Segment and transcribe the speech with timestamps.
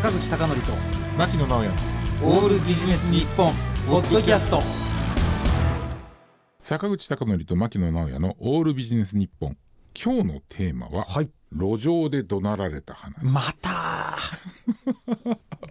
[0.00, 0.46] 口貴教と
[1.18, 1.72] 牧野直哉
[2.22, 3.52] オールビジネス日本
[3.88, 4.62] ポッドキャスト。
[6.60, 9.56] 坂口孝則と牧野直哉のオールビジネス日本。
[10.00, 11.30] 今日のテーマは、はい。
[11.50, 13.24] 路上で怒鳴られた話。
[13.24, 14.18] また。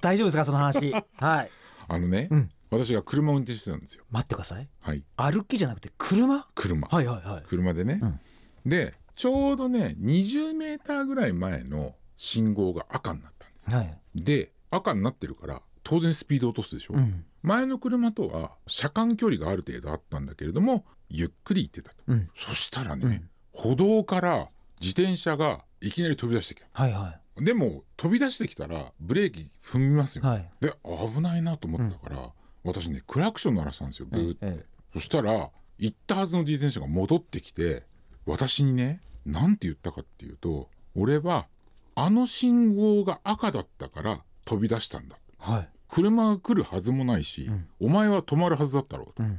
[0.02, 0.92] 大丈夫ですかその話。
[1.16, 1.52] はい。
[1.88, 2.52] あのね、うん。
[2.70, 4.04] 私が車を運転してたんですよ。
[4.12, 4.68] 待ってください。
[4.82, 5.06] はい。
[5.16, 6.46] 歩きじゃなくて車？
[6.54, 7.44] 車、はいはいはい。
[7.48, 8.20] 車でね、うん。
[8.66, 13.32] でちょうどね20メーターぐらい前の信号が赤になっ
[13.70, 14.00] はい。
[14.16, 17.26] で赤になってるから当然スピード落とすでしょ、うん。
[17.44, 21.96] 前の車とは車間距離がある程度あったんだけれどもゆっくり行ってたと。
[22.08, 22.30] うん。
[22.36, 24.50] そしたらね、歩道から
[24.82, 26.68] 自転車がいきなり飛び出してきた。
[26.74, 30.50] はいはでも飛び出してきたらブレーキ踏みますよ、いはい。
[30.60, 32.32] で危ないなと思ったから、
[32.64, 37.84] 私ねクラクション鳴らしたんですよブーって、えそしたら行ったはずの自転車が戻ってきて
[38.26, 41.48] 私にね何て言ったかっていうと俺は
[42.00, 45.18] あの信号が赤だったから飛び出したんだ。
[45.40, 45.70] はい。
[45.90, 47.68] 車が来るはずもないし、うん。
[47.80, 49.24] お前は止まるはずだったろうと。
[49.24, 49.32] うん。
[49.32, 49.36] っ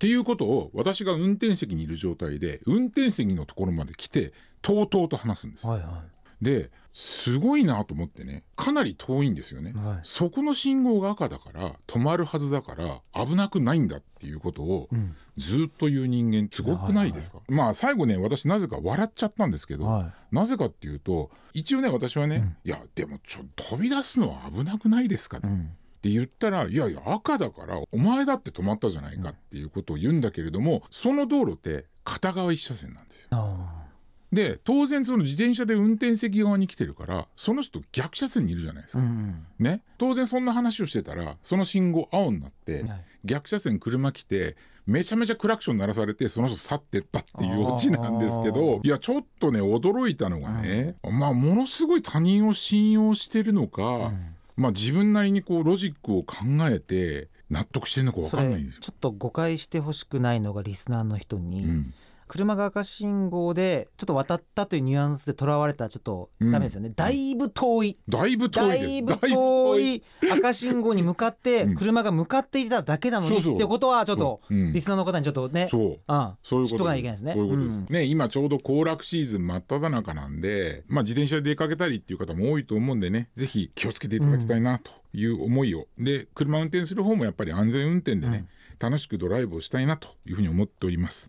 [0.00, 5.70] ていうことを私が運転席にいる状態で運転席のところまで来てとうとうと話すんですよ。
[5.70, 6.02] はいは
[6.42, 9.72] ですごいなと思ってねかなり遠いんですよね。
[9.74, 10.00] いはい。
[10.02, 15.16] そこの信号が赤だから止まるはずだから危なくないんだっていうことをうん。
[15.36, 25.38] ずっと言う人間すごくないですか、まあ最後ね私なぜか笑っちゃったんですけど、はなぜかっていうと一応ね私はね、いやでもちょ飛び出すのは危なくないですか？
[25.38, 25.70] っいうん。
[26.02, 33.66] て言ったらいやいや赤だからお前だって止まったじゃないかっていうことを言うんだけれどもその道路って片側一車線なんですよ。
[34.32, 39.02] あで当然その自転車で運転席側に来てるからその人逆車線にいるじゃないですか。
[39.02, 39.46] ーうん。
[39.58, 39.82] ね。
[39.98, 43.04] 当然そんな話をしてたらその信号青になって、はい。
[43.24, 44.56] 逆車線車来て
[44.86, 54.34] めちゃめちゃクラクション鳴らされてその人去ってったっていうオチなんですけあどいやちょっとね驚いたのがね、まあものすごい他人を信用してるのか、うん。
[54.56, 56.36] まあ自分なりにこうロジックを考
[56.68, 58.80] えて納得してるのか分それかんないんですよ。
[58.82, 61.94] ちょっと誤解してほしくないのがリスナーの人に、うん
[62.30, 67.98] 車が赤信号でちょっと渡ったというニュアンスでとらわれたらちょっとダメですよね、だいぶ遠い。
[68.08, 70.02] だいぶ遠いだいぶ遠い。
[70.30, 71.74] 赤信号に向かってうん。
[71.74, 75.82] 車が向かっていただけなのにってことはちょっとリスナーの方にちょっとねそう。
[76.06, 76.32] うん。
[76.44, 77.32] そういうこと知っとかなきゃいけないですね。
[77.32, 77.86] そういうことです、うん。
[77.90, 88.46] ね今ちょうど行楽シーズン真っ只中なんで、まあ、自転車で出かけたりっていう方も多いと思うんでねぜひ気をつけていただきたいなという思いを、で車運転する方もやっぱり安全運転でね、
[88.78, 91.28] 楽しくドライブをしたいなというふうに思っております